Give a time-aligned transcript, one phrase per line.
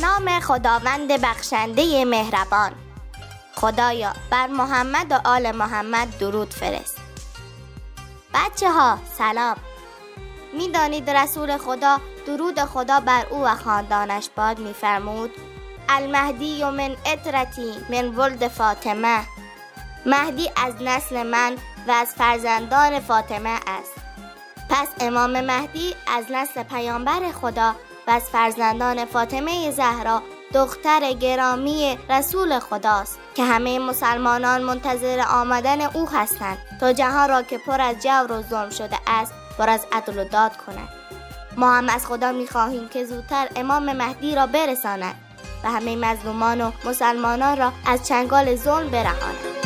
[0.00, 2.72] نام خداوند بخشنده مهربان.
[3.54, 6.98] خدایا بر محمد و آل محمد درود فرست.
[8.34, 9.56] بچه ها سلام.
[10.52, 15.30] می‌دانید رسول خدا درود خدا بر او و خاندانش باد میفرمود
[15.88, 19.20] المهدی و من اطرتی من ولد فاطمه.
[20.06, 21.56] مهدی از نسل من
[21.88, 23.92] و از فرزندان فاطمه است.
[24.68, 27.74] پس امام مهدی از نسل پیامبر خدا
[28.08, 30.22] و از فرزندان فاطمه زهرا
[30.54, 37.58] دختر گرامی رسول خداست که همه مسلمانان منتظر آمدن او هستند تا جهان را که
[37.58, 40.88] پر از جور و ظلم شده است پر از عدل و داد کند.
[41.56, 45.14] ما هم از خدا می‌خواهیم که زودتر امام مهدی را برساند
[45.64, 49.57] و همه مظلومان و مسلمانان را از چنگال ظلم برهاند.